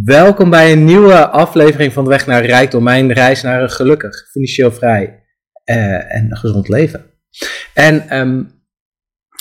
Welkom 0.00 0.50
bij 0.50 0.72
een 0.72 0.84
nieuwe 0.84 1.28
aflevering 1.28 1.92
van 1.92 2.04
de 2.04 2.10
Weg 2.10 2.26
naar 2.26 2.44
Rijkdom. 2.44 2.82
Mijn 2.82 3.12
reis 3.12 3.42
naar 3.42 3.62
een 3.62 3.70
gelukkig, 3.70 4.28
financieel 4.30 4.72
vrij 4.72 5.22
uh, 5.64 6.14
en 6.14 6.36
gezond 6.36 6.68
leven. 6.68 7.04
En 7.74 8.18
um, 8.18 8.52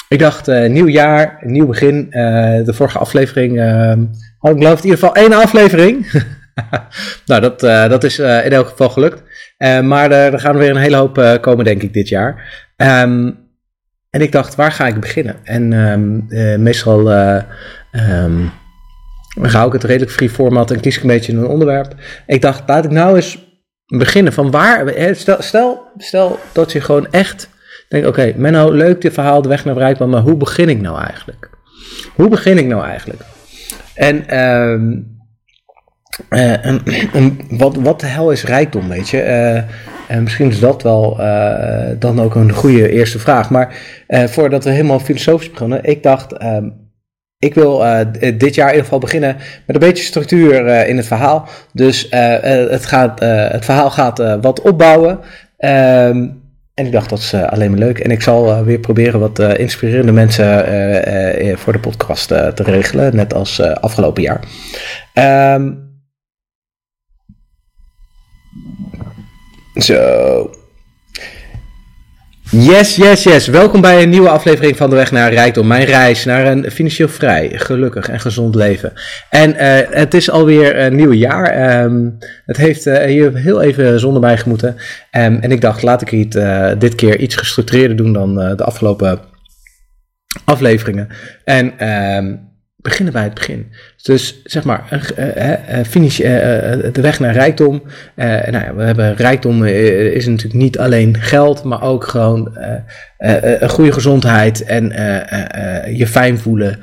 ik 0.08 0.20
dacht, 0.20 0.48
uh, 0.48 0.70
nieuw 0.70 0.88
jaar, 0.88 1.38
nieuw 1.42 1.66
begin. 1.66 2.06
Uh, 2.10 2.12
de 2.66 2.74
vorige 2.74 2.98
aflevering 2.98 3.60
had 4.38 4.52
ik 4.52 4.58
geloof 4.58 4.78
in 4.78 4.84
ieder 4.84 5.00
geval 5.00 5.16
één 5.16 5.34
aflevering. 5.34 6.12
nou, 7.26 7.42
dat, 7.42 7.60
dat 7.90 8.04
is 8.04 8.20
in 8.20 8.52
elk 8.52 8.68
geval 8.68 8.90
gelukt. 8.90 9.22
maar 9.84 10.12
er, 10.12 10.34
er 10.34 10.40
gaan 10.40 10.58
weer 10.58 10.70
een 10.70 10.76
hele 10.76 10.96
hoop 10.96 11.38
komen, 11.42 11.66
denk 11.66 11.82
ik, 11.82 11.94
dit 11.94 12.10
jaar. 12.10 12.66
Um, 12.78 13.40
en 14.10 14.22
ik 14.22 14.32
dacht, 14.32 14.56
waar 14.56 14.72
ga 14.72 14.88
ik 14.88 15.00
beginnen? 15.00 15.36
En 15.44 15.72
um, 15.72 16.26
meestal... 16.64 17.12
Um, 17.92 18.52
dan 19.36 19.50
hou 19.50 19.68
ik 19.68 19.74
het 19.74 19.84
redelijk 19.84 20.12
free 20.12 20.30
format 20.30 20.72
en 20.72 20.80
kies 20.80 20.96
ik 20.96 21.02
een 21.02 21.08
beetje 21.08 21.34
een 21.34 21.48
onderwerp. 21.48 21.96
Ik 22.26 22.42
dacht, 22.42 22.64
laat 22.66 22.86
ik 22.86 22.92
nou 22.92 23.16
eens 23.16 23.50
beginnen 23.86 24.34
van 24.34 24.52
waar. 24.52 24.94
Stel, 25.16 25.42
stel, 25.42 25.82
stel 25.98 26.40
dat 26.52 26.72
je 26.72 26.82
gewoon 26.82 27.12
echt 27.12 27.50
denkt: 27.90 28.08
oké, 28.08 28.20
okay, 28.20 28.34
Menno, 28.38 28.72
leuk 28.72 29.02
dit 29.02 29.14
verhaal, 29.14 29.42
de 29.42 29.50
weg 29.50 29.66
naar 29.66 29.74
bereikbaar, 29.74 30.10
maar 30.10 30.22
hoe 30.22 30.38
begin 30.38 30.70
ik 30.70 30.82
nou 30.82 31.04
eigenlijk? 31.04 31.50
Hoe 32.16 32.30
begin 32.30 32.58
ik 32.58 32.66
nou 32.66 32.84
eigenlijk? 32.84 33.22
En, 33.94 34.40
um, 34.40 35.20
uh, 36.30 36.66
en, 37.16 37.40
wat, 37.50 37.76
wat 37.76 38.00
de 38.00 38.06
hel 38.06 38.32
is 38.32 38.44
rijkdom, 38.44 38.90
weet 38.90 39.10
je? 39.10 39.18
Uh, 39.18 39.56
en 40.16 40.24
misschien 40.24 40.50
is 40.50 40.60
dat 40.60 40.84
wel 40.84 41.20
uh, 41.20 41.90
dan 42.00 42.22
ook 42.22 42.36
een 42.36 42.52
goede 42.52 42.90
eerste 42.90 43.20
vraag. 43.20 43.50
Maar 43.50 43.76
voordat 44.08 44.64
we 44.64 44.70
helemaal 44.70 45.00
filosofisch 45.00 45.52
beginnen, 45.52 45.84
ik 45.84 46.04
dacht. 46.04 46.38
Ik 47.42 47.54
wil 47.54 47.86
uh, 47.86 48.00
dit 48.38 48.56
jaar 48.56 48.68
in 48.68 48.72
ieder 48.72 48.84
geval 48.84 49.00
beginnen 49.00 49.36
met 49.66 49.76
een 49.76 49.88
beetje 49.88 50.04
structuur 50.04 50.66
uh, 50.66 50.90
in 50.90 50.98
het 50.98 51.06
verhaal. 51.06 51.48
Dus 51.74 52.08
het, 52.10 52.86
gaat, 52.86 53.20
het 53.20 53.66
verhaal 53.66 53.92
gaat 53.92 54.38
wat 54.42 54.62
opbouwen. 54.62 55.20
Um, 55.58 56.42
en 56.74 56.86
ik 56.86 56.92
dacht 56.92 57.10
dat 57.10 57.20
is 57.20 57.34
alleen 57.34 57.70
maar 57.70 57.80
leuk. 57.80 58.00
En 58.00 58.12
ik 58.12 58.22
zal 58.22 58.64
weer 58.64 58.80
proberen 58.80 59.20
wat 59.20 59.40
inspirerende 59.40 60.12
mensen 60.12 60.58
voor 61.58 61.74
de 61.74 61.80
podcast 61.80 62.28
te 62.28 62.64
regelen. 62.64 63.16
Net 63.16 63.34
als 63.34 63.62
afgelopen 63.62 64.22
jaar. 64.22 64.44
Um, 65.54 65.90
zo. 69.76 70.61
Yes, 72.54 72.96
yes, 72.96 73.24
yes. 73.24 73.48
Welkom 73.48 73.82
bij 73.82 74.04
een 74.04 74.10
nieuwe 74.10 74.30
aflevering 74.30 74.78
van 74.78 74.90
De 74.90 74.96
Weg 74.96 75.12
naar 75.12 75.34
Rijkdom. 75.34 75.68
Mijn 75.68 75.86
reis 75.86 76.26
naar 76.26 76.46
een 76.46 76.72
financieel 76.72 77.08
vrij, 77.08 77.52
gelukkig 77.54 78.10
en 78.10 78.20
gezond 78.20 78.56
leven. 78.56 78.94
En 79.30 79.50
uh, 79.50 79.80
het 79.90 80.14
is 80.14 80.30
alweer 80.30 80.80
een 80.80 80.96
nieuw 80.96 81.12
jaar. 81.12 81.84
Um, 81.84 82.18
het 82.46 82.58
heeft 82.58 82.88
uh, 82.88 83.04
hier 83.04 83.36
heel 83.36 83.62
even 83.62 84.00
zonder 84.00 84.22
mij 84.22 84.38
gemoeten. 84.38 84.70
Um, 84.70 85.40
en 85.42 85.52
ik 85.52 85.62
dacht, 85.62 85.82
laat 85.82 86.02
ik 86.02 86.10
het 86.10 86.36
uh, 86.36 86.72
dit 86.78 86.96
keer 86.96 87.20
iets 87.20 87.36
gestructureerder 87.36 87.98
doen 87.98 88.14
dan 88.14 88.36
de 88.36 88.64
afgelopen 88.64 89.20
afleveringen. 90.46 91.08
En 91.44 91.88
um, 92.18 92.51
beginnen 92.82 93.14
bij 93.14 93.24
het 93.24 93.34
begin. 93.34 93.72
Dus 94.02 94.42
zeg 94.44 94.64
maar, 94.64 95.04
uh, 95.18 95.48
uh, 95.48 95.86
finish, 95.86 96.20
uh, 96.20 96.28
de 96.28 97.02
weg 97.02 97.20
naar 97.20 97.34
rijkdom. 97.34 97.84
nou 98.16 98.52
ja, 98.52 98.76
we 98.76 98.84
hebben 98.84 99.16
rijkdom 99.16 99.66
is 99.66 100.26
natuurlijk 100.28 100.62
niet 100.62 100.80
alleen 100.80 101.18
geld, 101.18 101.64
maar 101.64 101.82
ook 101.82 102.08
gewoon 102.08 102.58
een 103.18 103.70
goede 103.70 103.92
gezondheid 103.92 104.64
en 104.64 104.84
je 105.96 106.08
fijn 106.08 106.40
voelen 106.40 106.80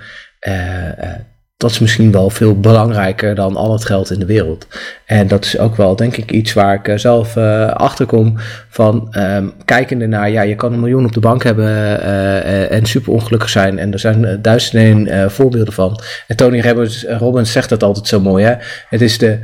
dat 1.59 1.70
is 1.70 1.78
misschien 1.78 2.12
wel 2.12 2.31
veel 2.31 2.61
belangrijker 2.61 3.34
dan 3.34 3.56
al 3.56 3.73
het 3.73 3.84
geld 3.84 4.11
in 4.11 4.19
de 4.19 4.27
wereld. 4.27 4.67
En 5.05 5.28
dat 5.28 5.45
is 5.45 5.59
ook 5.59 5.77
wel, 5.77 5.97
denk 5.97 6.17
ik, 6.17 6.31
iets 6.31 6.53
waar 6.53 6.75
ik 6.75 6.89
eh, 6.89 6.97
zelf 6.97 7.37
uh, 7.37 7.69
achter 7.69 8.06
kom. 8.06 8.34
Van 8.69 9.14
um, 9.19 9.53
kijkende 9.64 10.06
naar, 10.06 10.31
ja, 10.31 10.42
je 10.42 10.55
kan 10.55 10.73
een 10.73 10.81
miljoen 10.81 11.05
op 11.05 11.12
de 11.12 11.20
bank 11.20 11.42
hebben 11.42 11.67
uh, 11.67 12.70
en 12.70 12.86
super 12.86 13.13
ongelukkig 13.13 13.48
zijn. 13.48 13.79
En 13.79 13.92
er 13.92 13.98
zijn 13.98 14.42
duizenden 14.42 15.30
voorbeelden 15.30 15.73
van. 15.73 16.01
En 16.27 16.36
Tony 16.36 16.61
Robbins, 16.61 17.05
Robbins 17.05 17.52
zegt 17.52 17.69
dat 17.69 17.83
altijd 17.83 18.07
zo 18.07 18.20
mooi, 18.20 18.45
hè. 18.45 18.55
Het 18.89 19.01
is 19.01 19.19
de 19.19 19.39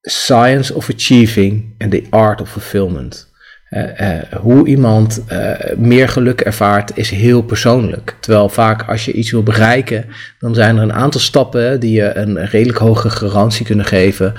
science 0.00 0.74
of 0.74 0.90
achieving 0.90 1.74
and 1.78 1.90
the 1.90 2.06
art 2.10 2.40
of 2.40 2.50
fulfillment. 2.50 3.34
Uh, 3.70 3.82
uh, 4.00 4.22
hoe 4.40 4.66
iemand 4.66 5.24
uh, 5.32 5.50
meer 5.76 6.08
geluk 6.08 6.40
ervaart 6.40 6.90
is 6.94 7.10
heel 7.10 7.42
persoonlijk. 7.42 8.16
Terwijl 8.20 8.48
vaak 8.48 8.88
als 8.88 9.04
je 9.04 9.12
iets 9.12 9.30
wil 9.30 9.42
bereiken, 9.42 10.04
dan 10.38 10.54
zijn 10.54 10.76
er 10.76 10.82
een 10.82 10.92
aantal 10.92 11.20
stappen 11.20 11.80
die 11.80 11.92
je 11.92 12.16
een 12.16 12.46
redelijk 12.46 12.78
hoge 12.78 13.10
garantie 13.10 13.66
kunnen 13.66 13.84
geven 13.84 14.34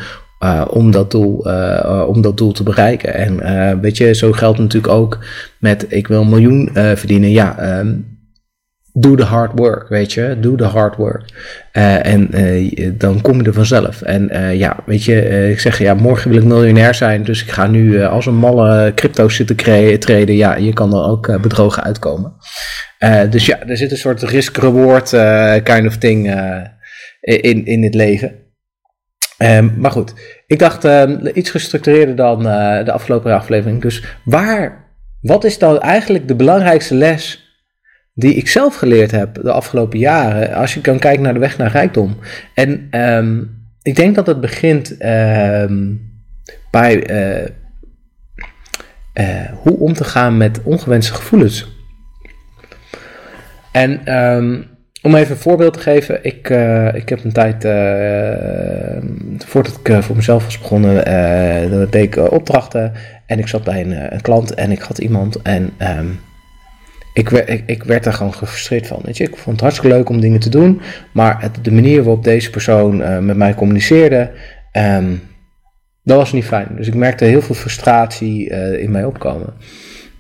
om, 0.70 0.92
dat 0.92 1.12
doel, 1.12 1.36
om 2.08 2.22
dat 2.22 2.38
doel 2.38 2.52
te 2.52 2.64
bereiken. 2.64 3.14
En 3.14 3.82
weet 3.82 3.98
je, 3.98 4.14
zo 4.14 4.32
geldt 4.32 4.60
natuurlijk 4.60 4.94
ook 4.94 5.20
met 5.60 5.86
ik 5.90 6.08
wil 6.08 6.22
een 6.22 6.30
miljoen 6.30 6.70
verdienen. 6.74 7.32
Ja, 7.32 7.80
um, 7.80 8.17
doe 9.00 9.18
de 9.18 9.24
hard 9.24 9.52
work, 9.56 9.90
weet 9.90 10.14
je. 10.14 10.38
Doe 10.40 10.58
de 10.58 10.64
hard 10.64 10.96
work. 10.96 11.24
Uh, 11.74 12.06
en 12.06 12.28
uh, 12.32 12.92
dan 12.98 13.22
kom 13.22 13.38
je 13.38 13.44
er 13.44 13.54
vanzelf. 13.54 14.02
En 14.02 14.30
uh, 14.36 14.56
ja, 14.56 14.78
weet 14.86 15.04
je, 15.04 15.50
ik 15.50 15.60
zeg 15.60 15.80
ja, 15.80 15.94
morgen 15.94 16.30
wil 16.30 16.40
ik 16.40 16.46
miljonair 16.46 16.94
zijn. 16.94 17.24
Dus 17.24 17.44
ik 17.44 17.52
ga 17.52 17.68
nu 17.68 18.04
als 18.04 18.26
een 18.26 18.36
malle 18.36 18.92
crypto 18.96 19.30
zitten 19.30 19.56
treden. 20.00 20.36
Ja, 20.36 20.56
je 20.56 20.74
kan 20.74 20.94
er 20.94 21.04
ook 21.04 21.42
bedrogen 21.42 21.84
uitkomen. 21.84 22.34
dus 23.30 23.46
ja, 23.46 23.60
er 23.68 23.78
zit 23.78 23.92
een 23.92 23.98
soort 23.98 24.22
risk-reward 24.24 25.10
kind 25.64 25.88
of 25.88 25.98
thing 25.98 26.28
in, 27.22 27.66
in 27.66 27.84
het 27.84 27.94
leven. 27.94 28.46
Um, 29.44 29.74
maar 29.78 29.92
goed, 29.92 30.14
ik 30.48 30.60
dacht 30.60 30.86
ehm, 30.86 31.28
iets 31.34 31.50
gestructureerder 31.50 32.16
dan 32.16 32.44
de 32.86 32.92
afgelopen 32.92 33.34
aflevering. 33.34 33.82
Dus 33.82 34.04
waar, 34.24 34.86
wat 35.22 35.44
is 35.44 35.58
dan 35.58 35.80
eigenlijk 35.80 36.28
de 36.28 36.36
belangrijkste 36.36 36.96
les 36.96 37.47
die 38.20 38.34
ik 38.34 38.48
zelf 38.48 38.76
geleerd 38.76 39.12
heb 39.12 39.44
de 39.44 39.52
afgelopen 39.52 40.00
jaren, 40.00 40.54
als 40.54 40.74
je 40.74 40.82
kan 40.82 41.00
kijken 41.00 41.24
naar 41.24 41.34
de 41.34 41.40
weg 41.40 41.58
naar 41.58 41.72
rijkdom. 41.72 42.18
En 42.54 42.88
um, 42.92 43.50
ik 43.82 43.96
denk 43.96 44.16
dat 44.16 44.28
het 44.28 44.42
begint 44.42 45.06
um, 45.06 46.02
bij 46.72 47.10
uh, 47.10 47.48
uh, 49.14 49.52
hoe 49.54 49.78
om 49.80 49.94
te 49.94 50.04
gaan 50.04 50.38
met 50.38 50.64
ongewenste 50.64 51.14
gevoelens. 51.14 51.76
En 53.72 54.16
um, 54.16 54.66
om 55.02 55.16
even 55.16 55.32
een 55.32 55.42
voorbeeld 55.42 55.74
te 55.74 55.80
geven, 55.80 56.24
ik, 56.24 56.50
uh, 56.50 56.94
ik 56.94 57.10
heb 57.10 57.24
een 57.24 57.34
tijd, 57.34 57.64
voordat 59.46 59.80
ik 59.84 60.04
voor 60.04 60.16
mezelf 60.16 60.44
was 60.44 60.60
begonnen, 60.60 60.96
deed 61.90 62.16
ik 62.16 62.32
opdrachten 62.32 62.92
en 63.26 63.40
ik 63.40 63.48
zat 63.48 63.64
bij 63.64 63.82
een, 63.82 64.14
een, 64.14 64.22
klant 64.22 64.54
en 64.54 64.72
ik 64.72 64.80
had 64.80 64.98
iemand 64.98 65.42
en 65.42 65.74
ik, 67.18 67.30
ik, 67.30 67.64
ik, 67.66 67.84
werd 67.84 68.04
daar 68.04 68.14
gewoon 68.14 68.34
gefrustreerd 68.34 68.88
van. 68.88 69.00
Weet 69.04 69.18
je? 69.18 69.24
Ik 69.24 69.36
vond 69.38 69.56
het 69.56 69.62
hartstikke 69.62 69.96
leuk 69.96 70.10
om 70.10 70.22
dingen 70.22 70.40
te 70.40 70.50
doen, 70.50 70.82
maar 71.12 71.52
de 71.62 71.72
manier 71.72 72.04
waarop 72.04 72.24
deze 72.24 72.50
persoon 72.50 73.02
uh, 73.02 73.20
met 73.20 73.38
mij 73.38 73.54
communiceerde, 73.54 74.32
um, 74.74 75.22
dat 76.04 76.18
was 76.18 76.32
niet 76.32 76.46
fijn. 76.46 76.68
Dus 76.76 76.88
ik 76.88 76.96
merkte 76.96 77.26
heel 77.26 77.42
veel 77.42 77.56
frustratie 77.56 78.50
uh, 78.50 78.82
in 78.82 78.92
mij 78.92 79.06
opkomen. 79.06 79.54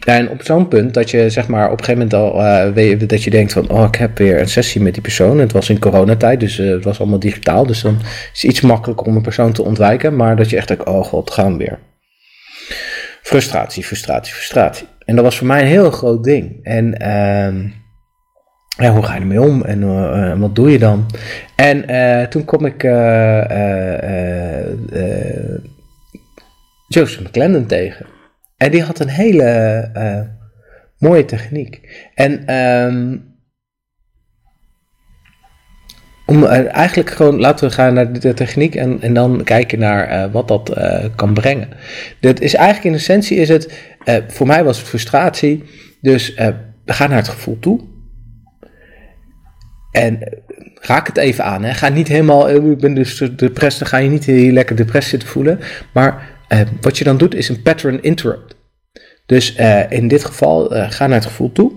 En 0.05 0.29
op 0.29 0.43
zo'n 0.43 0.67
punt 0.67 0.93
dat 0.93 1.09
je 1.09 1.29
zeg 1.29 1.47
maar 1.47 1.71
op 1.71 1.79
een 1.79 1.85
gegeven 1.85 2.09
moment 2.11 2.35
al 2.35 2.75
uh, 2.77 3.07
dat 3.07 3.23
je 3.23 3.29
denkt 3.29 3.53
van 3.53 3.69
oh 3.69 3.87
ik 3.87 3.95
heb 3.95 4.17
weer 4.17 4.39
een 4.39 4.49
sessie 4.49 4.81
met 4.81 4.93
die 4.93 5.01
persoon. 5.01 5.37
Het 5.37 5.51
was 5.51 5.69
in 5.69 5.79
coronatijd, 5.79 6.39
dus 6.39 6.57
het 6.57 6.83
was 6.83 6.99
allemaal 6.99 7.19
digitaal. 7.19 7.65
Dus 7.65 7.81
dan 7.81 7.97
is 8.33 8.41
het 8.41 8.51
iets 8.51 8.61
makkelijker 8.61 9.07
om 9.07 9.15
een 9.15 9.21
persoon 9.21 9.51
te 9.51 9.63
ontwijken. 9.63 10.15
Maar 10.15 10.35
dat 10.35 10.49
je 10.49 10.57
echt 10.57 10.67
denkt, 10.67 10.85
oh 10.85 11.03
god, 11.03 11.31
gaan 11.31 11.51
we 11.51 11.57
weer. 11.57 11.79
Frustratie, 13.21 13.83
frustratie, 13.83 14.33
frustratie. 14.33 14.87
En 15.07 15.15
dat 15.15 15.23
was 15.23 15.37
voor 15.37 15.47
mij 15.47 15.61
een 15.61 15.67
heel 15.67 15.91
groot 15.91 16.23
ding. 16.23 16.59
En 16.63 16.85
uh, 16.85 17.71
ja, 18.77 18.91
hoe 18.91 19.03
ga 19.03 19.13
je 19.13 19.19
ermee 19.19 19.41
om 19.41 19.63
en 19.63 19.81
uh, 19.81 20.39
wat 20.39 20.55
doe 20.55 20.71
je 20.71 20.79
dan? 20.79 21.05
En 21.55 21.91
uh, 21.91 22.27
toen 22.27 22.45
kom 22.45 22.65
ik 22.65 22.83
Joseph 26.87 27.21
McClendon 27.21 27.65
tegen. 27.65 28.05
En 28.57 28.71
die 28.71 28.83
had 28.83 28.99
een 28.99 29.09
hele 29.09 30.31
mooie 30.97 31.25
techniek. 31.25 32.05
En 32.13 32.55
um, 32.55 33.26
om 36.29 36.45
eigenlijk 36.45 37.09
gewoon, 37.09 37.39
laten 37.39 37.67
we 37.67 37.73
gaan 37.73 37.93
naar 37.93 38.19
de 38.19 38.33
techniek 38.33 38.75
en, 38.75 39.01
en 39.01 39.13
dan 39.13 39.43
kijken 39.43 39.79
naar 39.79 40.11
uh, 40.11 40.33
wat 40.33 40.47
dat 40.47 40.77
uh, 40.77 41.05
kan 41.15 41.33
brengen. 41.33 41.69
Dat 42.19 42.39
is 42.39 42.53
eigenlijk 42.53 42.85
in 42.85 42.93
essentie 42.93 43.37
is 43.37 43.49
het, 43.49 43.73
voor 44.27 44.47
mij 44.47 44.63
was 44.63 44.77
het 44.77 44.87
frustratie, 44.87 45.63
dus 46.01 46.33
ga 46.85 47.07
naar 47.07 47.17
het 47.17 47.27
gevoel 47.27 47.59
toe. 47.59 47.79
En 49.91 50.41
raak 50.75 51.07
het 51.07 51.17
even 51.17 51.43
aan. 51.43 51.63
Hè. 51.63 51.73
Ga 51.73 51.89
niet 51.89 52.07
helemaal, 52.07 52.49
ik 52.49 52.77
ben 52.77 52.93
dus 52.93 53.17
depressief, 53.35 53.79
dan 53.79 53.87
ga 53.87 53.97
je 53.97 54.09
niet 54.09 54.25
heel 54.25 54.51
lekker 54.51 54.75
depressie 54.75 55.09
zitten 55.09 55.29
voelen. 55.29 55.59
Maar 55.93 56.29
wat 56.81 56.97
je 56.97 57.03
dan 57.03 57.17
doet 57.17 57.35
is 57.35 57.49
een 57.49 57.61
pattern 57.61 58.03
interrupt. 58.03 58.55
Dus 59.25 59.55
in 59.89 60.07
dit 60.07 60.25
geval, 60.25 60.67
ga 60.69 61.07
naar 61.07 61.17
het 61.17 61.27
gevoel 61.27 61.51
toe. 61.51 61.71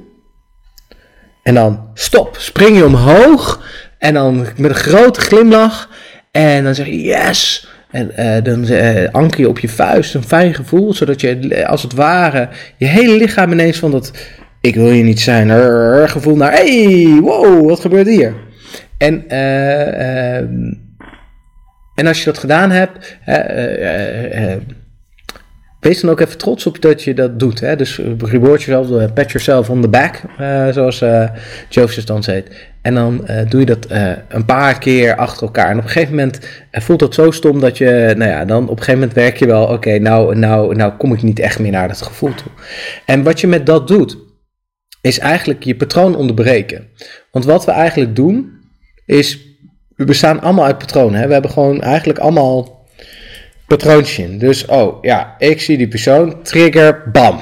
En 1.43 1.55
dan 1.55 1.91
stop, 1.95 2.37
spring 2.39 2.77
je 2.77 2.85
omhoog 2.85 3.69
en 4.01 4.15
dan 4.15 4.47
met 4.57 4.71
een 4.71 4.75
grote 4.75 5.21
glimlach. 5.21 5.89
En 6.31 6.65
dan 6.65 6.75
zeg 6.75 6.87
je 6.87 7.03
yes. 7.03 7.69
En 7.91 8.11
uh, 8.19 8.43
dan 8.43 8.65
uh, 8.71 9.09
anker 9.13 9.41
je 9.41 9.49
op 9.49 9.59
je 9.59 9.69
vuist 9.69 10.15
een 10.15 10.23
fijn 10.23 10.55
gevoel, 10.55 10.95
zodat 10.95 11.21
je 11.21 11.67
als 11.67 11.83
het 11.83 11.93
ware 11.93 12.49
je 12.77 12.87
hele 12.87 13.17
lichaam 13.17 13.53
ineens 13.53 13.79
van 13.79 13.91
dat 13.91 14.13
ik 14.61 14.75
wil 14.75 14.91
hier 14.91 15.05
niet 15.05 15.21
zijn 15.21 15.51
gevoel 16.09 16.37
naar 16.37 16.53
hey, 16.53 17.19
wow, 17.21 17.69
wat 17.69 17.81
gebeurt 17.81 18.07
hier? 18.07 18.35
En, 18.99 19.25
uh, 19.29 20.37
en 21.95 22.07
als 22.07 22.19
je 22.19 22.25
dat 22.25 22.39
gedaan 22.39 22.71
hebt, 22.71 23.19
wees 25.81 26.01
dan 26.01 26.11
ook 26.11 26.21
even 26.21 26.39
trots 26.39 26.67
op 26.67 26.81
dat 26.83 27.03
je 27.03 27.15
dat 27.15 27.39
doet. 27.39 27.61
Hè? 27.61 27.77
Dus 27.77 27.97
reward 28.19 28.63
yourself, 28.63 29.13
pat 29.13 29.31
yourself 29.31 29.71
on 29.71 29.81
the 29.81 29.89
back, 29.89 30.21
zoals 30.75 31.05
Joseph 31.69 32.05
dan 32.05 32.23
zegt. 32.23 32.49
En 32.83 32.95
dan 32.95 33.25
uh, 33.31 33.41
doe 33.49 33.61
je 33.61 33.67
dat 33.67 33.91
uh, 33.91 34.13
een 34.29 34.45
paar 34.45 34.79
keer 34.79 35.17
achter 35.17 35.43
elkaar. 35.43 35.71
En 35.71 35.79
op 35.79 35.85
een 35.85 35.91
gegeven 35.91 36.15
moment 36.15 36.41
uh, 36.73 36.81
voelt 36.81 36.99
dat 36.99 37.15
zo 37.15 37.31
stom 37.31 37.61
dat 37.61 37.79
je, 37.79 38.15
nou 38.17 38.31
ja, 38.31 38.45
dan 38.45 38.63
op 38.63 38.71
een 38.71 38.77
gegeven 38.77 39.01
moment 39.01 39.13
werk 39.13 39.37
je 39.37 39.47
wel, 39.47 39.67
oké, 39.67 39.99
nou, 39.99 40.37
nou, 40.37 40.75
nou 40.75 40.93
kom 40.93 41.13
ik 41.13 41.23
niet 41.23 41.39
echt 41.39 41.59
meer 41.59 41.71
naar 41.71 41.89
dat 41.89 42.03
gevoel 42.03 42.35
toe. 42.35 42.51
En 43.07 43.23
wat 43.23 43.41
je 43.41 43.47
met 43.47 43.67
dat 43.67 43.89
doet, 43.89 44.17
is 45.01 45.19
eigenlijk 45.19 45.63
je 45.63 45.77
patroon 45.77 46.17
onderbreken. 46.17 46.89
Want 47.31 47.45
wat 47.45 47.65
we 47.65 47.71
eigenlijk 47.71 48.17
doen, 48.17 48.59
is, 49.07 49.39
we 49.97 50.05
bestaan 50.05 50.41
allemaal 50.41 50.65
uit 50.65 50.79
patronen. 50.79 51.21
Hè? 51.21 51.27
We 51.27 51.33
hebben 51.33 51.51
gewoon 51.51 51.81
eigenlijk 51.81 52.19
allemaal 52.19 52.80
patroontjes 53.77 54.19
in. 54.19 54.39
Dus, 54.39 54.67
oh 54.67 55.03
ja, 55.03 55.35
ik 55.39 55.61
zie 55.61 55.77
die 55.77 55.89
persoon, 55.89 56.43
trigger, 56.43 57.03
bam. 57.13 57.39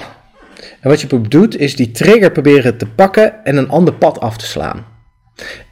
En 0.80 0.88
wat 0.88 1.00
je 1.00 1.20
doet, 1.28 1.58
is 1.58 1.76
die 1.76 1.90
trigger 1.90 2.30
proberen 2.30 2.76
te 2.76 2.86
pakken 2.86 3.44
en 3.44 3.56
een 3.56 3.68
ander 3.68 3.94
pad 3.94 4.20
af 4.20 4.36
te 4.36 4.46
slaan. 4.46 4.86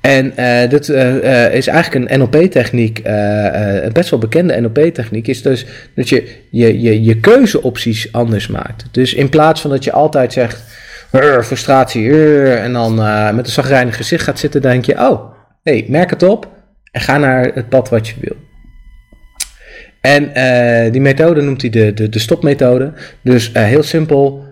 En 0.00 0.32
uh, 0.38 0.68
dit 0.68 0.88
uh, 0.88 1.54
is 1.54 1.66
eigenlijk 1.66 2.10
een 2.10 2.18
NLP-techniek, 2.18 3.00
een 3.04 3.92
best 3.92 4.10
wel 4.10 4.18
bekende 4.18 4.60
NLP-techniek, 4.60 5.28
is 5.28 5.42
dus 5.42 5.66
dat 5.94 6.08
je 6.08 6.36
je, 6.50 6.80
je 6.80 7.02
je 7.02 7.20
keuzeopties 7.20 8.12
anders 8.12 8.46
maakt. 8.46 8.84
Dus 8.90 9.14
in 9.14 9.28
plaats 9.28 9.60
van 9.60 9.70
dat 9.70 9.84
je 9.84 9.92
altijd 9.92 10.32
zegt, 10.32 10.62
frustratie, 11.42 12.10
en 12.50 12.72
dan 12.72 12.94
met 13.34 13.46
een 13.46 13.52
zagrijnig 13.52 13.96
gezicht 13.96 14.24
gaat 14.24 14.38
zitten, 14.38 14.62
denk 14.62 14.84
je, 14.84 14.98
oh, 14.98 15.32
hey, 15.62 15.84
merk 15.88 16.10
het 16.10 16.22
op 16.22 16.48
en 16.90 17.00
ga 17.00 17.18
naar 17.18 17.50
het 17.54 17.68
pad 17.68 17.88
wat 17.88 18.08
je 18.08 18.14
wil. 18.20 18.45
En 20.06 20.92
die 20.92 21.00
methode 21.00 21.40
noemt 21.40 21.60
hij 21.60 21.70
de, 21.70 21.94
de, 21.94 22.08
de 22.08 22.18
stopmethode. 22.18 22.92
Dus 23.22 23.50
heel 23.52 23.82
simpel, 23.82 24.44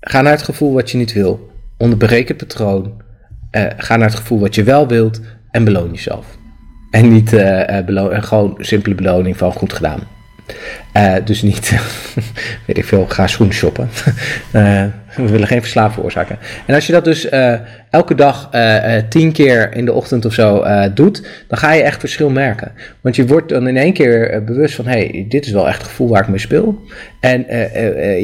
ga 0.00 0.22
naar 0.22 0.32
het 0.32 0.42
gevoel 0.42 0.72
wat 0.72 0.90
je 0.90 0.98
niet 0.98 1.12
wil, 1.12 1.50
onderbreek 1.78 2.28
het 2.28 2.36
patroon 2.36 3.02
uh, 3.52 3.66
ga 3.76 3.96
naar 3.96 4.08
het 4.08 4.18
gevoel 4.18 4.40
wat 4.40 4.54
je 4.54 4.62
wel 4.62 4.88
wilt 4.88 5.20
en 5.50 5.64
beloon 5.64 5.90
jezelf. 5.90 6.26
En 6.90 7.12
niet 7.12 7.30
beloon, 7.86 8.22
gewoon 8.22 8.54
simpele 8.58 8.94
beloning 8.94 9.36
van 9.36 9.52
goed 9.52 9.72
gedaan. 9.72 10.00
dus 11.24 11.42
niet, 11.42 11.70
weet 12.66 12.78
ik 12.78 12.84
veel, 12.84 13.06
ga 13.06 13.26
schoenen 13.26 13.56
shoppen. 13.56 13.88
we 15.16 15.28
willen 15.28 15.46
geen 15.46 15.60
verslaving 15.60 15.94
veroorzaken. 15.94 16.38
En 16.66 16.74
als 16.74 16.86
je 16.86 16.92
dat 16.92 17.04
dus 17.04 17.28
elke 17.90 18.14
dag 18.14 18.50
tien 19.08 19.32
keer 19.32 19.74
in 19.74 19.84
de 19.84 19.92
ochtend 19.92 20.24
of 20.24 20.32
zo 20.32 20.64
doet, 20.94 21.22
dan 21.48 21.58
ga 21.58 21.72
je 21.72 21.82
echt 21.82 22.00
verschil 22.00 22.30
merken. 22.30 22.72
Want 23.00 23.16
je 23.16 23.26
wordt 23.26 23.48
dan 23.48 23.68
in 23.68 23.76
één 23.76 23.92
keer 23.92 24.44
bewust 24.44 24.74
van, 24.74 24.86
hé, 24.86 25.06
hey, 25.06 25.26
dit 25.28 25.46
is 25.46 25.52
wel 25.52 25.68
echt 25.68 25.78
het 25.78 25.86
gevoel 25.86 26.08
waar 26.08 26.22
ik 26.22 26.28
mee 26.28 26.38
speel. 26.38 26.82
En 27.20 27.44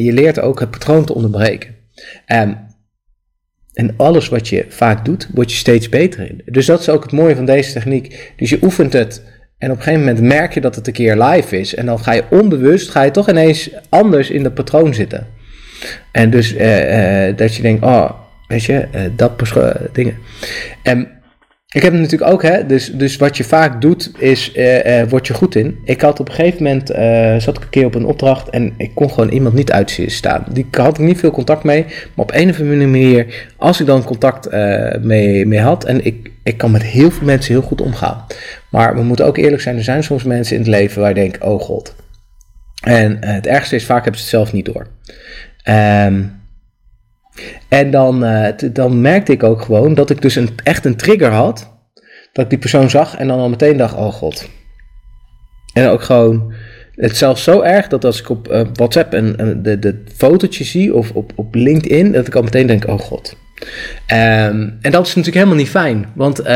je 0.02 0.12
leert 0.12 0.40
ook 0.40 0.60
het 0.60 0.70
patroon 0.70 1.04
te 1.04 1.14
onderbreken. 1.14 1.74
Um, 2.26 2.66
en 3.74 3.94
alles 3.96 4.28
wat 4.28 4.48
je 4.48 4.64
vaak 4.68 5.04
doet, 5.04 5.28
word 5.34 5.50
je 5.50 5.56
steeds 5.56 5.88
beter 5.88 6.30
in. 6.30 6.42
Dus 6.44 6.66
dat 6.66 6.80
is 6.80 6.88
ook 6.88 7.02
het 7.02 7.12
mooie 7.12 7.36
van 7.36 7.44
deze 7.44 7.72
techniek. 7.72 8.32
Dus 8.36 8.50
je 8.50 8.58
oefent 8.62 8.92
het 8.92 9.22
en 9.58 9.70
op 9.70 9.76
een 9.76 9.82
gegeven 9.82 10.06
moment 10.06 10.24
merk 10.24 10.54
je 10.54 10.60
dat 10.60 10.74
het 10.74 10.86
een 10.86 10.92
keer 10.92 11.22
live 11.22 11.58
is. 11.58 11.74
En 11.74 11.86
dan 11.86 11.98
ga 11.98 12.12
je 12.12 12.24
onbewust, 12.30 12.90
ga 12.90 13.02
je 13.02 13.10
toch 13.10 13.28
ineens 13.28 13.70
anders 13.88 14.30
in 14.30 14.42
dat 14.42 14.54
patroon 14.54 14.94
zitten. 14.94 15.26
En 16.12 16.30
dus 16.30 16.54
uh, 16.54 17.28
uh, 17.28 17.36
dat 17.36 17.54
je 17.54 17.62
denkt, 17.62 17.84
oh, 17.84 18.10
weet 18.48 18.64
je, 18.64 18.88
uh, 18.94 19.00
dat 19.16 19.32
dingen. 19.92 20.16
En 20.82 21.08
ik 21.68 21.82
heb 21.82 21.92
het 21.92 22.00
natuurlijk 22.00 22.30
ook, 22.30 22.42
hè, 22.42 22.66
dus, 22.66 22.92
dus 22.92 23.16
wat 23.16 23.36
je 23.36 23.44
vaak 23.44 23.80
doet, 23.80 24.12
is, 24.18 24.52
word 25.08 25.26
je 25.26 25.34
goed 25.34 25.54
in. 25.54 25.78
Ik 25.84 26.00
had 26.00 26.20
op 26.20 26.28
een 26.28 26.34
gegeven 26.34 26.62
moment, 26.62 26.88
zat 27.42 27.56
ik 27.56 27.62
een 27.62 27.68
keer 27.68 27.84
op 27.84 27.94
een 27.94 28.06
opdracht 28.06 28.50
en 28.50 28.74
ik 28.76 28.94
kon 28.94 29.10
gewoon 29.10 29.28
iemand 29.28 29.54
niet 29.54 29.72
uitzien 29.72 30.10
staan. 30.10 30.44
Die 30.50 30.66
had 30.70 30.98
ik 30.98 31.04
niet 31.04 31.18
veel 31.18 31.30
contact 31.30 31.64
mee, 31.64 31.84
maar 31.84 32.24
op 32.24 32.32
een 32.34 32.50
of 32.50 32.60
andere 32.60 32.86
manier, 32.86 33.46
als 33.56 33.80
ik 33.80 33.86
dan 33.86 34.04
contact 34.04 34.50
mee, 35.00 35.46
mee 35.46 35.60
had, 35.60 35.84
en 35.84 36.04
ik, 36.04 36.30
ik 36.42 36.56
kan 36.56 36.70
met 36.70 36.82
heel 36.82 37.10
veel 37.10 37.26
mensen 37.26 37.52
heel 37.52 37.62
goed 37.62 37.80
omgaan. 37.80 38.24
Maar 38.70 38.94
we 38.94 39.02
moeten 39.02 39.26
ook 39.26 39.36
eerlijk 39.36 39.62
zijn, 39.62 39.76
er 39.76 39.84
zijn 39.84 40.04
soms 40.04 40.22
mensen 40.22 40.56
in 40.56 40.62
het 40.62 40.70
leven 40.70 41.00
waar 41.00 41.08
je 41.08 41.14
denkt, 41.14 41.42
oh 41.42 41.60
god. 41.60 41.94
En 42.82 43.16
het 43.20 43.46
ergste 43.46 43.74
is, 43.74 43.84
vaak 43.84 44.02
hebben 44.02 44.20
ze 44.20 44.26
het 44.26 44.36
zelf 44.36 44.52
niet 44.52 44.64
door. 44.64 44.86
Um, 45.68 46.36
en 47.68 47.90
dan, 47.90 48.24
uh, 48.24 48.48
dan 48.72 49.00
merkte 49.00 49.32
ik 49.32 49.42
ook 49.42 49.62
gewoon 49.62 49.94
dat 49.94 50.10
ik 50.10 50.22
dus 50.22 50.36
een, 50.36 50.48
echt 50.64 50.84
een 50.84 50.96
trigger 50.96 51.30
had. 51.30 51.76
Dat 52.32 52.44
ik 52.44 52.50
die 52.50 52.58
persoon 52.58 52.90
zag 52.90 53.16
en 53.16 53.28
dan 53.28 53.38
al 53.38 53.48
meteen 53.48 53.76
dacht, 53.76 53.94
oh 53.94 54.12
god. 54.12 54.48
En 55.72 55.88
ook 55.88 56.02
gewoon, 56.02 56.52
het 56.94 57.16
zelfs 57.16 57.42
zo 57.42 57.60
erg 57.60 57.88
dat 57.88 58.04
als 58.04 58.20
ik 58.20 58.28
op 58.28 58.52
uh, 58.52 58.60
WhatsApp 58.72 59.12
een, 59.12 59.42
een, 59.42 59.62
de, 59.62 59.78
de 59.78 60.02
fotootje 60.16 60.64
zie 60.64 60.94
of 60.94 61.10
op, 61.10 61.32
op 61.34 61.54
LinkedIn, 61.54 62.12
dat 62.12 62.26
ik 62.26 62.34
al 62.34 62.42
meteen 62.42 62.66
denk, 62.66 62.86
oh 62.86 62.98
god. 62.98 63.36
Um, 64.12 64.78
en 64.80 64.90
dat 64.90 65.06
is 65.06 65.14
natuurlijk 65.14 65.34
helemaal 65.34 65.56
niet 65.56 65.68
fijn, 65.68 66.06
want 66.14 66.40
uh, 66.40 66.46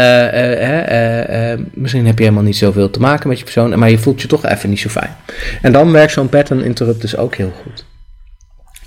misschien 1.75 2.07
heb 2.07 2.19
je 2.19 2.25
helemaal 2.25 2.43
niet 2.43 2.57
zoveel 2.57 2.91
te 2.91 3.01
maken 3.01 3.29
met 3.29 3.39
je 3.39 3.45
persoon, 3.45 3.79
maar 3.79 3.91
je 3.91 3.99
voelt 3.99 4.23
je 4.23 4.29
toch 4.29 4.47
even 4.47 4.71
niet 4.71 4.81
zo 4.81 4.89
fijn. 4.89 5.17
En 5.63 5.73
dan 5.73 5.93
werkt 5.93 6.13
zo'n 6.13 6.29
pattern 6.29 6.65
interrupt 6.65 7.01
dus 7.01 7.17
ook 7.17 7.35
heel 7.35 7.53
goed. 7.63 7.85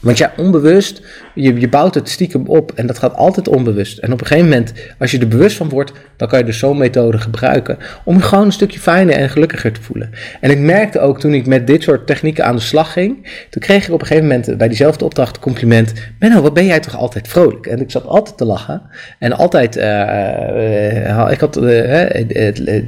Want 0.05 0.17
ja, 0.17 0.33
onbewust, 0.37 1.01
je, 1.35 1.59
je 1.59 1.69
bouwt 1.69 1.95
het 1.95 2.09
stiekem 2.09 2.47
op 2.47 2.71
en 2.75 2.87
dat 2.87 2.97
gaat 2.97 3.15
altijd 3.15 3.47
onbewust. 3.47 3.97
En 3.97 4.13
op 4.13 4.21
een 4.21 4.27
gegeven 4.27 4.49
moment, 4.49 4.73
als 4.99 5.11
je 5.11 5.19
er 5.19 5.27
bewust 5.27 5.57
van 5.57 5.69
wordt, 5.69 5.91
dan 6.17 6.27
kan 6.27 6.39
je 6.39 6.45
dus 6.45 6.59
zo'n 6.59 6.77
methode 6.77 7.17
gebruiken 7.17 7.77
om 8.03 8.15
je 8.15 8.21
gewoon 8.21 8.45
een 8.45 8.51
stukje 8.51 8.79
fijner 8.79 9.15
en 9.15 9.29
gelukkiger 9.29 9.71
te 9.71 9.81
voelen. 9.81 10.09
En 10.41 10.51
ik 10.51 10.59
merkte 10.59 10.99
ook 10.99 11.19
toen 11.19 11.33
ik 11.33 11.45
met 11.45 11.67
dit 11.67 11.83
soort 11.83 12.07
technieken 12.07 12.45
aan 12.45 12.55
de 12.55 12.61
slag 12.61 12.93
ging, 12.93 13.27
toen 13.49 13.61
kreeg 13.61 13.87
ik 13.87 13.93
op 13.93 14.01
een 14.01 14.07
gegeven 14.07 14.27
moment 14.27 14.57
bij 14.57 14.67
diezelfde 14.67 15.05
opdracht 15.05 15.39
compliment, 15.39 15.93
Menno, 16.19 16.41
wat 16.41 16.53
ben 16.53 16.65
jij 16.65 16.79
toch 16.79 16.97
altijd 16.97 17.27
vrolijk? 17.27 17.65
En 17.65 17.81
ik 17.81 17.91
zat 17.91 18.05
altijd 18.05 18.37
te 18.37 18.45
lachen 18.45 18.81
en 19.19 19.31
altijd, 19.31 19.77
uh, 19.77 21.27
ik 21.31 21.39
had, 21.39 21.59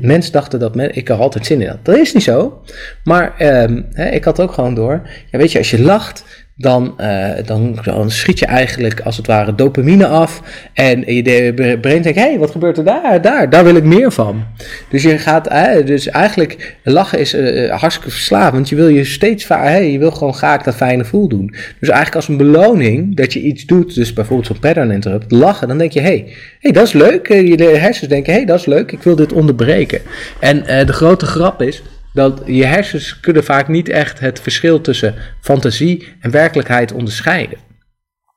mensen 0.02 0.32
dachten 0.32 0.60
dat 0.60 0.76
ik 0.78 1.10
er 1.10 1.16
altijd 1.16 1.46
zin 1.46 1.62
in 1.62 1.68
had. 1.68 1.86
Dat 1.86 1.98
is 1.98 2.14
niet 2.14 2.24
zo, 2.24 2.62
maar 3.04 3.34
ehm, 3.38 3.82
ik 4.12 4.24
had 4.24 4.42
ook 4.42 4.52
gewoon 4.52 4.76
door, 4.76 5.02
ja, 5.32 5.38
weet 5.38 5.52
je, 5.52 5.58
als 5.58 5.72
je 5.72 5.82
lacht, 5.82 6.24
dan, 6.60 6.94
uh, 7.02 7.30
dan, 7.46 7.80
dan, 7.84 8.12
schiet 8.12 8.40
je 8.40 8.46
eigenlijk 8.46 9.00
als 9.00 9.18
het 9.18 9.28
ware 9.28 9.56
dopamine 9.56 10.08
af. 10.08 10.42
En 10.74 11.14
je 11.16 11.78
brein 11.82 12.02
denkt, 12.02 12.20
hé, 12.20 12.30
hey, 12.30 12.40
wat 12.40 12.52
gebeurt 12.52 12.78
er 12.78 12.84
daar? 12.84 13.22
Daar, 13.22 13.50
daar 13.50 13.64
wil 13.64 13.76
ik 13.76 13.84
meer 13.84 14.12
van. 14.12 14.44
Dus 14.90 15.04
je 15.04 15.18
gaat, 15.18 15.52
uh, 15.52 15.86
dus 15.86 16.08
eigenlijk 16.08 16.78
lachen 16.84 17.20
is 17.20 17.34
uh, 17.34 17.76
hartstikke 17.76 18.12
verslavend. 18.12 18.70
Je 18.70 18.76
wil 18.76 18.88
je 18.88 19.04
steeds 19.04 19.46
vaak, 19.46 19.82
je 19.82 20.00
wil 20.00 20.12
gewoon 20.12 20.34
graag 20.34 20.64
dat 20.64 20.76
fijne 20.76 21.06
voel 21.06 21.28
doen. 21.28 21.48
Dus 21.80 21.90
eigenlijk 21.90 22.16
als 22.16 22.28
een 22.28 22.38
beloning 22.38 23.16
dat 23.16 23.34
je 23.34 23.42
iets 23.42 23.66
doet, 23.66 23.96
dus 23.96 24.14
bijvoorbeeld 24.14 24.48
zo'n 24.48 24.60
pattern 24.60 24.92
interrupt, 24.92 25.32
lachen, 25.32 25.68
dan 25.68 25.78
denk 25.78 25.92
je, 25.92 26.00
hé, 26.00 26.06
hey, 26.06 26.34
hey, 26.60 26.72
dat 26.72 26.88
is 26.88 26.94
leuk. 26.94 27.28
je 27.28 27.64
hersens 27.64 28.10
denken, 28.10 28.32
hé, 28.32 28.38
hey, 28.38 28.48
dat 28.48 28.60
is 28.60 28.66
leuk, 28.66 28.92
ik 28.92 29.04
wil 29.04 29.16
dit 29.16 29.34
onderbreken. 29.34 30.02
En 30.40 30.64
de 30.86 30.94
grote 30.94 31.26
grap 31.26 31.62
is, 31.62 31.84
dat 32.18 32.42
je 32.46 32.66
hersens 32.66 33.20
kunnen 33.20 33.44
vaak 33.44 33.68
niet 33.68 33.90
echt 33.90 34.20
het 34.20 34.40
verschil 34.40 34.82
tussen 34.82 35.16
fantasie 35.42 36.08
en 36.20 36.32
werkelijkheid 36.32 36.92
onderscheiden. 36.92 37.58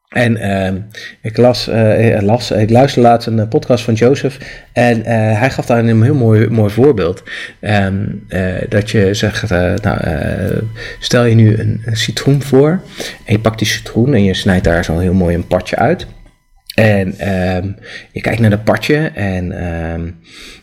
En 0.08 0.36
uh, 0.36 0.80
ik, 1.22 1.36
las, 1.36 1.68
uh, 1.68 2.60
ik 2.60 2.70
luisterde 2.70 3.08
laatst 3.08 3.26
een 3.26 3.48
podcast 3.48 3.84
van 3.84 3.94
Joseph 3.94 4.38
en 4.72 4.98
uh, 4.98 5.04
hij 5.38 5.50
gaf 5.50 5.66
daar 5.66 5.78
een 5.78 6.02
heel 6.02 6.14
mooi, 6.14 6.48
mooi 6.48 6.70
voorbeeld. 6.70 7.22
Um, 7.60 8.26
dat 8.68 8.90
je 8.90 9.14
zegt, 9.14 9.50
nou, 9.82 9.98
stel 10.98 11.24
je 11.24 11.34
nu 11.34 11.58
een, 11.58 11.82
citroen 11.92 12.42
voor 12.42 12.82
en 13.24 13.32
je 13.32 13.40
pakt 13.40 13.58
die 13.58 13.68
citroen 13.68 14.14
en 14.14 14.24
je 14.24 14.34
snijdt 14.34 14.64
daar 14.64 14.84
zo 14.84 14.98
heel 14.98 15.14
mooi 15.14 15.34
een 15.34 15.46
partje 15.46 15.76
uit. 15.76 16.06
En 16.74 17.28
um, 17.56 17.76
je 18.12 18.20
kijkt 18.20 18.40
naar 18.40 18.50
dat 18.50 18.64
partje 18.64 19.10
en 19.14 19.52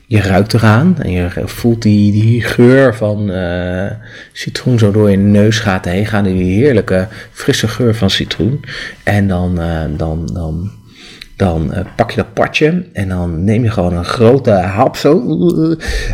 je 0.07 0.21
ruikt 0.21 0.53
eraan 0.53 0.97
en 1.01 1.11
je 1.11 1.29
voelt 1.45 1.81
die, 1.81 2.11
die 2.11 2.41
geur 2.41 2.95
van 2.95 3.29
uh, 3.29 3.91
citroen 4.31 4.79
zo 4.79 4.91
door 4.91 5.11
je 5.11 5.17
neus 5.17 5.59
gaat 5.59 5.85
heen 5.85 6.05
gaan. 6.05 6.23
Die 6.23 6.59
heerlijke 6.59 7.07
frisse 7.31 7.67
geur 7.67 7.95
van 7.95 8.09
citroen. 8.09 8.59
En 9.03 9.27
dan, 9.27 9.61
uh, 9.61 9.83
dan, 9.97 10.29
dan, 10.33 10.71
dan 11.35 11.71
uh, 11.73 11.79
pak 11.95 12.11
je 12.11 12.17
dat 12.17 12.33
partje 12.33 12.85
en 12.93 13.09
dan 13.09 13.43
neem 13.43 13.63
je 13.63 13.71
gewoon 13.71 13.97
een 13.97 14.05
grote 14.05 14.51
hap 14.51 14.95
zo. 14.95 15.21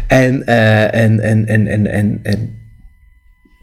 En, 0.08 0.46
en, 0.46 1.20
en, 1.20 1.46
en, 1.48 1.68
en, 1.68 1.88
en, 1.88 2.20
en 2.24 2.63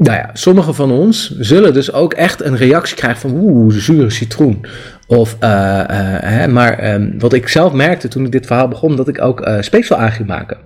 nou 0.03 0.17
ja, 0.17 0.31
sommigen 0.33 0.75
van 0.75 0.91
ons 0.91 1.39
zullen 1.39 1.75
dus 1.75 1.93
ook 1.93 2.13
echt 2.13 2.43
een 2.43 2.57
reactie 2.57 2.97
krijgen 2.97 3.21
van 3.21 3.41
oeh, 3.41 3.75
zure 3.75 4.11
citroen. 4.11 4.67
Of, 5.07 5.37
uh, 5.41 5.49
uh, 5.51 5.85
hè, 6.21 6.49
maar 6.49 6.95
um, 6.95 7.15
wat 7.19 7.33
ik 7.33 7.49
zelf 7.49 7.73
merkte 7.73 8.09
toen 8.09 8.25
ik 8.25 8.33
dit 8.33 8.47
verhaal 8.47 8.69
begon, 8.69 8.97
dat 8.97 9.09
ik 9.09 9.21
ook 9.21 9.47
uh, 9.47 9.57
speeksel 9.61 9.97
aan 9.97 10.13
ging 10.13 10.29
maken. 10.29 10.57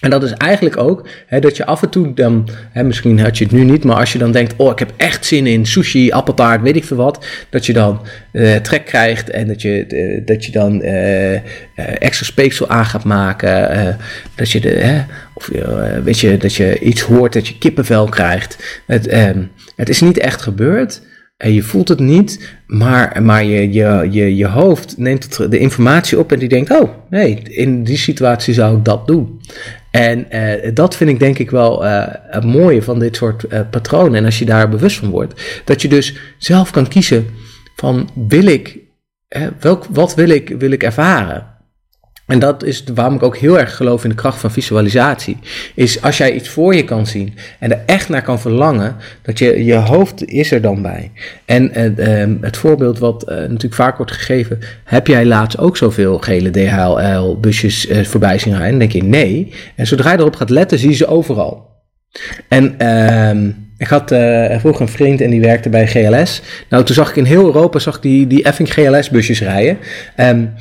En 0.00 0.10
dat 0.10 0.22
is 0.22 0.32
eigenlijk 0.32 0.76
ook 0.76 1.08
hè, 1.26 1.40
dat 1.40 1.56
je 1.56 1.66
af 1.66 1.82
en 1.82 1.88
toe 1.88 2.14
dan, 2.14 2.48
hè, 2.70 2.82
misschien 2.82 3.20
had 3.20 3.38
je 3.38 3.44
het 3.44 3.52
nu 3.52 3.64
niet, 3.64 3.84
maar 3.84 3.96
als 3.96 4.12
je 4.12 4.18
dan 4.18 4.32
denkt, 4.32 4.54
oh 4.56 4.70
ik 4.70 4.78
heb 4.78 4.92
echt 4.96 5.26
zin 5.26 5.46
in 5.46 5.66
sushi, 5.66 6.10
appeltaart, 6.10 6.62
weet 6.62 6.76
ik 6.76 6.84
veel 6.84 6.96
wat, 6.96 7.26
dat 7.50 7.66
je 7.66 7.72
dan 7.72 8.00
trek 8.62 8.84
krijgt 8.84 9.30
en 9.30 9.46
dat 9.46 9.62
je, 9.62 10.22
dat 10.24 10.44
je 10.44 10.52
dan 10.52 10.82
extra 11.98 12.26
speeksel 12.26 12.68
aan 12.68 12.84
gaat 12.84 13.04
maken, 13.04 13.96
dat 14.34 14.50
je 14.50 14.60
de, 14.60 15.02
of 15.34 15.50
weet 16.04 16.18
je, 16.18 16.36
dat 16.36 16.54
je 16.54 16.78
iets 16.78 17.00
hoort, 17.00 17.32
dat 17.32 17.48
je 17.48 17.58
kippenvel 17.58 18.08
krijgt. 18.08 18.82
Het, 18.86 19.06
ehm, 19.06 19.42
het 19.76 19.88
is 19.88 20.00
niet 20.00 20.18
echt 20.18 20.42
gebeurd. 20.42 21.02
En 21.36 21.52
je 21.52 21.62
voelt 21.62 21.88
het 21.88 21.98
niet, 21.98 22.56
maar, 22.66 23.22
maar 23.22 23.44
je, 23.44 23.72
je, 23.72 24.08
je, 24.10 24.36
je 24.36 24.46
hoofd 24.46 24.98
neemt 24.98 25.50
de 25.50 25.58
informatie 25.58 26.18
op 26.18 26.32
en 26.32 26.38
die 26.38 26.48
denkt: 26.48 26.80
Oh, 26.80 26.90
nee, 27.10 27.42
in 27.42 27.84
die 27.84 27.96
situatie 27.96 28.54
zou 28.54 28.76
ik 28.76 28.84
dat 28.84 29.06
doen. 29.06 29.40
En 29.90 30.26
uh, 30.30 30.74
dat 30.74 30.96
vind 30.96 31.10
ik 31.10 31.18
denk 31.18 31.38
ik 31.38 31.50
wel 31.50 31.84
uh, 31.84 32.04
het 32.08 32.44
mooie 32.44 32.82
van 32.82 32.98
dit 32.98 33.16
soort 33.16 33.44
uh, 33.48 33.60
patronen. 33.70 34.14
En 34.14 34.24
als 34.24 34.38
je 34.38 34.44
daar 34.44 34.68
bewust 34.68 34.96
van 34.96 35.10
wordt, 35.10 35.62
dat 35.64 35.82
je 35.82 35.88
dus 35.88 36.16
zelf 36.38 36.70
kan 36.70 36.88
kiezen 36.88 37.26
van 37.76 38.08
wil 38.28 38.46
ik, 38.46 38.78
welk, 39.60 39.86
wat 39.90 40.14
wil 40.14 40.28
ik, 40.28 40.48
wil 40.58 40.70
ik 40.70 40.82
ervaren? 40.82 41.51
En 42.32 42.38
dat 42.38 42.64
is 42.64 42.84
waarom 42.94 43.14
ik 43.14 43.22
ook 43.22 43.36
heel 43.36 43.58
erg 43.58 43.76
geloof 43.76 44.02
in 44.02 44.08
de 44.08 44.16
kracht 44.16 44.40
van 44.40 44.50
visualisatie. 44.50 45.38
Is 45.74 46.02
als 46.02 46.16
jij 46.16 46.32
iets 46.32 46.48
voor 46.48 46.74
je 46.74 46.84
kan 46.84 47.06
zien 47.06 47.34
en 47.58 47.70
er 47.70 47.82
echt 47.86 48.08
naar 48.08 48.22
kan 48.22 48.40
verlangen, 48.40 48.96
dat 49.22 49.38
je, 49.38 49.64
je 49.64 49.74
hoofd 49.74 50.24
is 50.24 50.50
er 50.50 50.60
dan 50.60 50.82
bij. 50.82 51.10
En 51.44 51.96
uh, 51.98 52.36
het 52.40 52.56
voorbeeld 52.56 52.98
wat 52.98 53.22
uh, 53.22 53.36
natuurlijk 53.36 53.74
vaak 53.74 53.96
wordt 53.96 54.12
gegeven, 54.12 54.58
heb 54.84 55.06
jij 55.06 55.24
laatst 55.24 55.58
ook 55.58 55.76
zoveel 55.76 56.18
gele 56.18 56.50
DHL-busjes 56.50 57.88
uh, 57.88 58.04
voorbij 58.04 58.38
zien 58.38 58.52
rijden? 58.52 58.78
Dan 58.78 58.88
denk 58.88 58.92
je 58.92 59.04
nee. 59.04 59.52
En 59.76 59.86
zodra 59.86 60.12
je 60.12 60.18
erop 60.18 60.36
gaat 60.36 60.50
letten, 60.50 60.78
zie 60.78 60.90
je 60.90 60.96
ze 60.96 61.06
overal. 61.06 61.70
En 62.48 62.78
ehm, 62.78 63.50
ik 63.76 63.86
had 63.86 64.12
uh, 64.12 64.58
vroeger 64.58 64.82
een 64.82 64.88
vriend 64.88 65.20
en 65.20 65.30
die 65.30 65.40
werkte 65.40 65.68
bij 65.68 65.86
GLS. 65.86 66.42
Nou, 66.68 66.84
toen 66.84 66.94
zag 66.94 67.10
ik 67.10 67.16
in 67.16 67.24
heel 67.24 67.44
Europa 67.44 67.78
zag 67.78 68.00
die, 68.00 68.26
die 68.26 68.42
effing 68.42 68.72
GLS-busjes 68.72 69.40
rijden. 69.40 69.78
Um, 70.16 70.52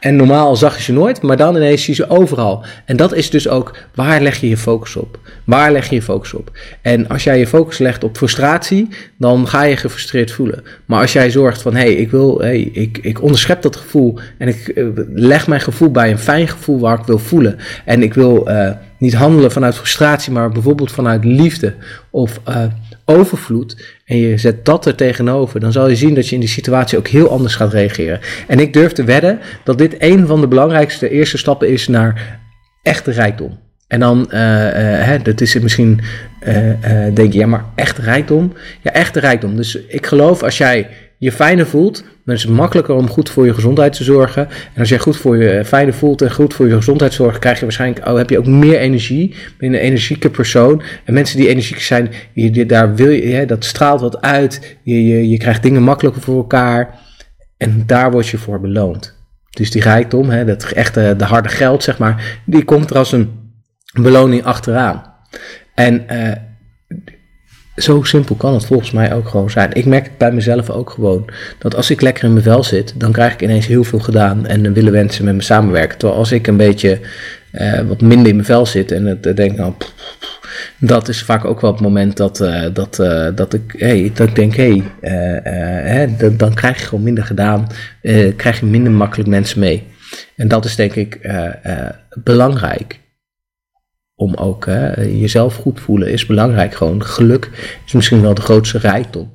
en 0.00 0.16
normaal 0.16 0.56
zag 0.56 0.76
je 0.76 0.82
ze 0.82 0.92
nooit, 0.92 1.22
maar 1.22 1.36
dan 1.36 1.56
ineens 1.56 1.84
zie 1.84 1.94
je 1.96 2.02
ze 2.02 2.10
overal. 2.10 2.64
En 2.84 2.96
dat 2.96 3.14
is 3.14 3.30
dus 3.30 3.48
ook, 3.48 3.76
waar 3.94 4.20
leg 4.20 4.40
je 4.40 4.48
je 4.48 4.56
focus 4.56 4.96
op? 4.96 5.18
Waar 5.44 5.72
leg 5.72 5.88
je 5.88 5.94
je 5.94 6.02
focus 6.02 6.34
op? 6.34 6.50
En 6.82 7.08
als 7.08 7.24
jij 7.24 7.38
je 7.38 7.46
focus 7.46 7.78
legt 7.78 8.04
op 8.04 8.16
frustratie, 8.16 8.88
dan 9.16 9.48
ga 9.48 9.62
je 9.62 9.76
gefrustreerd 9.76 10.32
voelen. 10.32 10.64
Maar 10.84 11.00
als 11.00 11.12
jij 11.12 11.30
zorgt 11.30 11.62
van, 11.62 11.74
hé, 11.74 11.80
hey, 11.80 11.94
ik 11.94 12.10
wil, 12.10 12.38
hey, 12.40 12.60
ik, 12.60 12.98
ik 13.02 13.22
onderschep 13.22 13.62
dat 13.62 13.76
gevoel 13.76 14.18
en 14.38 14.48
ik 14.48 14.72
uh, 14.74 14.88
leg 15.08 15.46
mijn 15.46 15.60
gevoel 15.60 15.90
bij 15.90 16.10
een 16.10 16.18
fijn 16.18 16.48
gevoel 16.48 16.80
waar 16.80 16.98
ik 16.98 17.06
wil 17.06 17.18
voelen. 17.18 17.58
En 17.84 18.02
ik 18.02 18.14
wil 18.14 18.50
uh, 18.50 18.70
niet 18.98 19.14
handelen 19.14 19.52
vanuit 19.52 19.76
frustratie, 19.76 20.32
maar 20.32 20.50
bijvoorbeeld 20.50 20.92
vanuit 20.92 21.24
liefde 21.24 21.74
of 22.10 22.40
uh, 22.48 22.64
overvloed 23.08 23.96
en 24.04 24.16
je 24.16 24.38
zet 24.38 24.64
dat 24.64 24.86
er 24.86 24.94
tegenover, 24.94 25.60
dan 25.60 25.72
zal 25.72 25.88
je 25.88 25.96
zien 25.96 26.14
dat 26.14 26.28
je 26.28 26.34
in 26.34 26.40
die 26.40 26.48
situatie 26.48 26.98
ook 26.98 27.08
heel 27.08 27.30
anders 27.30 27.54
gaat 27.54 27.72
reageren. 27.72 28.20
En 28.46 28.60
ik 28.60 28.72
durf 28.72 28.92
te 28.92 29.04
wedden 29.04 29.38
dat 29.64 29.78
dit 29.78 29.94
een 29.98 30.26
van 30.26 30.40
de 30.40 30.48
belangrijkste 30.48 31.08
eerste 31.08 31.38
stappen 31.38 31.68
is 31.68 31.88
naar 31.88 32.40
echte 32.82 33.10
rijkdom. 33.10 33.58
En 33.86 34.00
dan, 34.00 34.28
uh, 34.30 34.40
uh, 34.40 34.70
hè, 35.04 35.18
dat 35.22 35.40
is 35.40 35.58
misschien, 35.58 36.00
uh, 36.48 36.72
denk 37.14 37.32
je, 37.32 37.38
ja, 37.38 37.46
maar 37.46 37.64
echt 37.74 37.98
rijkdom? 37.98 38.52
Ja, 38.82 38.92
echte 38.92 39.20
rijkdom. 39.20 39.56
Dus 39.56 39.78
ik 39.86 40.06
geloof 40.06 40.42
als 40.42 40.58
jij 40.58 40.88
je 41.18 41.32
fijner 41.32 41.66
voelt, 41.66 42.04
dan 42.24 42.34
is 42.34 42.42
het 42.42 42.52
makkelijker 42.52 42.94
om 42.94 43.08
goed 43.08 43.30
voor 43.30 43.46
je 43.46 43.54
gezondheid 43.54 43.92
te 43.92 44.04
zorgen. 44.04 44.48
En 44.48 44.80
als 44.80 44.88
jij 44.88 44.98
goed 44.98 45.16
voor 45.16 45.36
je 45.36 45.64
fijner 45.64 45.94
voelt 45.94 46.22
en 46.22 46.32
goed 46.32 46.54
voor 46.54 46.68
je 46.68 46.74
gezondheid 46.74 47.12
zorgt, 47.12 47.38
krijg 47.38 47.58
je 47.58 47.62
waarschijnlijk, 47.62 48.08
oh, 48.08 48.16
heb 48.16 48.30
je 48.30 48.38
ook 48.38 48.46
meer 48.46 48.78
energie. 48.78 49.34
Ben 49.58 49.68
een 49.68 49.80
energieke 49.80 50.30
persoon. 50.30 50.82
En 51.04 51.14
mensen 51.14 51.38
die 51.38 51.48
energiek 51.48 51.80
zijn, 51.80 52.10
je, 52.32 52.66
daar 52.66 52.94
wil 52.94 53.10
je, 53.10 53.46
dat 53.46 53.64
straalt 53.64 54.00
wat 54.00 54.20
uit. 54.20 54.76
Je, 54.82 55.06
je, 55.06 55.28
je 55.28 55.36
krijgt 55.36 55.62
dingen 55.62 55.82
makkelijker 55.82 56.22
voor 56.22 56.36
elkaar. 56.36 56.98
En 57.56 57.82
daar 57.86 58.10
word 58.10 58.28
je 58.28 58.38
voor 58.38 58.60
beloond. 58.60 59.16
Dus 59.50 59.70
die 59.70 59.82
rijkdom, 59.82 60.30
hè, 60.30 60.44
dat 60.44 60.64
echte, 60.64 61.14
de 61.16 61.24
harde 61.24 61.48
geld, 61.48 61.82
zeg 61.82 61.98
maar, 61.98 62.40
die 62.44 62.64
komt 62.64 62.90
er 62.90 62.96
als 62.96 63.12
een 63.12 63.30
beloning 63.92 64.44
achteraan. 64.44 65.14
En 65.74 66.04
uh, 66.10 66.32
zo 67.78 68.02
simpel 68.02 68.34
kan 68.34 68.54
het 68.54 68.66
volgens 68.66 68.90
mij 68.90 69.14
ook 69.14 69.28
gewoon 69.28 69.50
zijn. 69.50 69.72
Ik 69.72 69.84
merk 69.84 70.04
het 70.04 70.18
bij 70.18 70.32
mezelf 70.32 70.70
ook 70.70 70.90
gewoon. 70.90 71.24
Dat 71.58 71.74
als 71.74 71.90
ik 71.90 72.00
lekker 72.00 72.24
in 72.24 72.32
mijn 72.32 72.44
vel 72.44 72.64
zit, 72.64 72.94
dan 72.96 73.12
krijg 73.12 73.32
ik 73.32 73.42
ineens 73.42 73.66
heel 73.66 73.84
veel 73.84 73.98
gedaan. 73.98 74.46
En 74.46 74.72
willen 74.72 74.92
mensen 74.92 75.24
met 75.24 75.34
me 75.34 75.42
samenwerken. 75.42 75.98
Terwijl 75.98 76.18
als 76.18 76.32
ik 76.32 76.46
een 76.46 76.56
beetje 76.56 77.00
uh, 77.52 77.80
wat 77.80 78.00
minder 78.00 78.28
in 78.28 78.34
mijn 78.34 78.46
vel 78.46 78.66
zit 78.66 78.92
en 78.92 79.06
het 79.06 79.26
uh, 79.26 79.34
denk, 79.34 79.56
nou, 79.56 79.72
dat 80.78 81.08
is 81.08 81.22
vaak 81.22 81.44
ook 81.44 81.60
wel 81.60 81.72
het 81.72 81.80
moment 81.80 82.16
dat, 82.16 82.40
uh, 82.40 82.64
dat, 82.72 82.96
dat, 83.34 83.54
ik, 83.54 83.74
hey, 83.76 84.10
dat 84.14 84.28
ik 84.28 84.34
denk, 84.34 84.54
hé, 84.54 84.82
hey, 85.00 86.16
dan, 86.36 86.54
krijg 86.54 86.78
je 86.80 86.86
gewoon 86.86 87.04
minder 87.04 87.24
gedaan. 87.24 87.66
krijg 88.36 88.60
je 88.60 88.66
minder 88.66 88.92
makkelijk 88.92 89.28
mensen 89.28 89.60
mee. 89.60 89.86
En 90.36 90.48
dat 90.48 90.64
is 90.64 90.76
denk 90.76 90.94
ik 90.94 91.30
belangrijk 92.22 93.00
om 94.18 94.34
ook 94.34 94.66
hè, 94.66 95.02
jezelf 95.02 95.54
goed 95.54 95.80
voelen 95.80 96.10
is 96.10 96.26
belangrijk. 96.26 96.74
Gewoon 96.74 97.04
geluk 97.04 97.50
is 97.86 97.92
misschien 97.92 98.22
wel 98.22 98.34
de 98.34 98.40
grootste 98.40 98.78
rijkdom. 98.78 99.30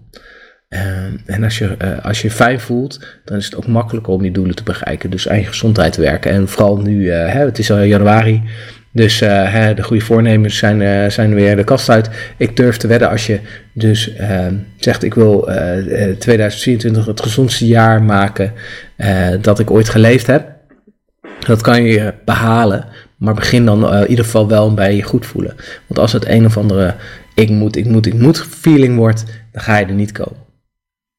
Uh, 0.70 0.80
en 1.26 1.44
als 1.44 1.58
je, 1.58 1.76
uh, 1.84 2.06
als 2.06 2.22
je 2.22 2.32
fijn 2.32 2.60
voelt, 2.60 3.00
dan 3.26 3.38
is 3.38 3.46
het 3.46 3.56
ook 3.56 3.68
makkelijker 3.68 4.14
om 4.14 4.24
je 4.24 4.32
doelen 4.32 4.56
te 4.56 4.64
bereiken. 4.64 5.10
Dus 5.10 5.30
aan 5.30 5.40
je 5.40 5.46
gezondheid 5.46 5.96
werken. 5.96 6.32
En 6.32 6.48
vooral 6.48 6.78
nu, 6.78 7.04
uh, 7.04 7.14
hè, 7.14 7.46
het 7.46 7.60
is 7.60 7.72
al 7.72 7.82
januari. 7.82 8.44
Dus 8.92 9.20
hè, 9.20 9.74
de 9.74 9.84
goede 9.84 10.04
voornemens 10.04 10.58
zijn, 10.58 11.12
zijn 11.12 11.34
weer 11.34 11.56
de 11.56 11.64
kast 11.64 11.90
uit. 11.90 12.10
Ik 12.38 12.56
durf 12.56 12.78
te 12.78 12.88
wedden 12.88 13.10
als 13.10 13.28
je 13.28 13.40
dus 13.74 14.12
zegt: 14.78 15.04
Ik 15.04 15.14
wil 15.14 15.50
2024 16.20 17.06
het 17.06 17.22
gezondste 17.22 17.68
jaar 17.68 18.04
maken 18.04 18.54
dat 19.42 19.60
ik 19.60 19.72
ooit 19.72 19.90
geleefd 19.90 20.28
heb. 20.28 20.52
Dat 21.46 21.62
kan 21.62 21.84
je 21.84 22.14
behalen 22.26 22.86
maar 23.24 23.34
begin 23.34 23.66
dan 23.66 23.94
uh, 23.94 24.02
in 24.02 24.08
ieder 24.08 24.26
geval 24.26 24.48
wel 24.48 24.74
bij 24.74 24.96
je 24.96 25.04
goed 25.04 25.26
voelen. 25.26 25.56
Want 25.88 26.00
als 26.00 26.12
het 26.12 26.28
een 26.28 26.46
of 26.46 26.58
andere 26.58 26.96
ik 27.34 27.50
moet, 27.50 27.76
ik 27.76 27.86
moet, 27.86 28.06
ik 28.06 28.14
moet 28.14 28.40
feeling 28.40 28.96
wordt, 28.96 29.26
dan 29.52 29.62
ga 29.62 29.78
je 29.78 29.86
er 29.86 29.94
niet 29.94 30.12
komen. 30.12 30.42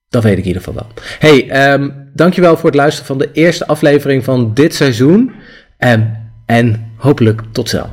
Dat 0.08 0.22
weet 0.22 0.32
ik 0.32 0.38
in 0.38 0.46
ieder 0.46 0.62
geval 0.62 0.74
wel. 0.74 1.04
Hey, 1.18 1.72
um, 1.72 2.10
dankjewel 2.12 2.56
voor 2.56 2.70
het 2.70 2.78
luisteren 2.78 3.06
van 3.06 3.18
de 3.18 3.30
eerste 3.32 3.66
aflevering 3.66 4.24
van 4.24 4.54
dit 4.54 4.74
seizoen. 4.74 5.32
Um, 5.78 6.16
en 6.46 6.92
hopelijk 6.96 7.42
tot 7.52 7.68
snel. 7.68 7.92